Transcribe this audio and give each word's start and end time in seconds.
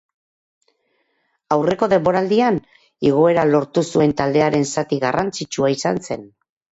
Aurreko 1.55 1.89
denboraldian 1.91 2.57
igoera 3.09 3.43
lortu 3.49 3.83
zuen 3.91 4.15
taldearen 4.23 4.65
zati 4.73 4.99
garrantzitsua 5.05 5.71
izan 5.75 6.01
zen. 6.09 6.25